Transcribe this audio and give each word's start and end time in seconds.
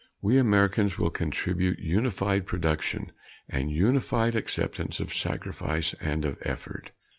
We 0.19 0.39
Americans 0.39 0.97
will 0.97 1.11
contribute 1.11 1.77
unified 1.77 2.47
production 2.47 3.11
and 3.47 3.69
unified 3.71 4.35
acceptance 4.35 4.99
of 4.99 5.13
sacrifice 5.13 5.93
and 6.01 6.25
of 6.25 6.37
effort. 6.41 6.89